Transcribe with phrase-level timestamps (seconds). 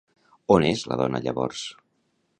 [0.55, 1.65] On és la dona llavors?